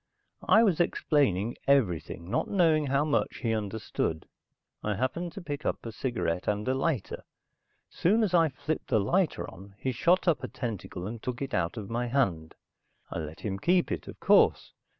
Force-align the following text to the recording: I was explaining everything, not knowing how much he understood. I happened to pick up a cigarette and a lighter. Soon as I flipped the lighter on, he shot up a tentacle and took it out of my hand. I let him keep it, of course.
I 0.49 0.63
was 0.63 0.79
explaining 0.79 1.57
everything, 1.67 2.27
not 2.31 2.49
knowing 2.49 2.87
how 2.87 3.05
much 3.05 3.37
he 3.43 3.53
understood. 3.53 4.27
I 4.83 4.95
happened 4.95 5.31
to 5.33 5.43
pick 5.43 5.63
up 5.63 5.85
a 5.85 5.91
cigarette 5.91 6.47
and 6.47 6.67
a 6.67 6.73
lighter. 6.73 7.23
Soon 7.87 8.23
as 8.23 8.33
I 8.33 8.49
flipped 8.49 8.87
the 8.87 8.99
lighter 8.99 9.47
on, 9.51 9.75
he 9.77 9.91
shot 9.91 10.27
up 10.27 10.43
a 10.43 10.47
tentacle 10.47 11.05
and 11.05 11.21
took 11.21 11.39
it 11.39 11.53
out 11.53 11.77
of 11.77 11.91
my 11.91 12.07
hand. 12.07 12.55
I 13.11 13.19
let 13.19 13.41
him 13.41 13.59
keep 13.59 13.91
it, 13.91 14.07
of 14.07 14.19
course. 14.19 14.73